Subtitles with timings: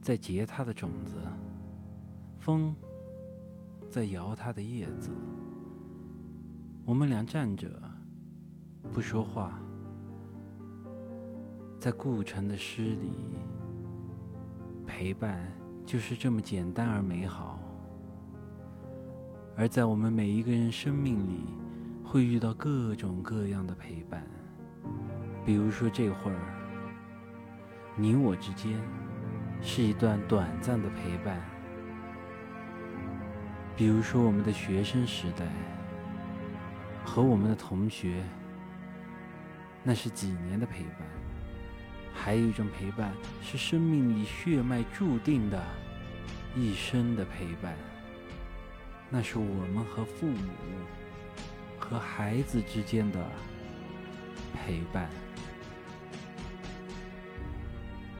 [0.00, 1.14] 在结它的种子，
[2.38, 2.74] 风
[3.88, 5.10] 在摇它的叶子。
[6.84, 7.68] 我们俩站着，
[8.92, 9.60] 不说话，
[11.78, 13.10] 在顾城的诗里，
[14.84, 15.40] 陪伴
[15.86, 17.60] 就是这么简单而美好。
[19.56, 21.44] 而在我们每一个人生命里，
[22.02, 24.26] 会遇到各种各样的陪伴，
[25.46, 26.61] 比如说这会儿，
[27.96, 28.72] 你我之间。
[29.64, 31.40] 是一段短暂的陪伴，
[33.76, 35.46] 比如说我们的学生时代
[37.04, 38.24] 和我们的同学，
[39.84, 41.06] 那是几年的陪伴；
[42.12, 45.62] 还有一种陪伴是生命里血脉注定的
[46.56, 47.76] 一生的陪伴，
[49.08, 50.48] 那是我们和父母
[51.78, 53.24] 和孩子之间的
[54.52, 55.08] 陪伴。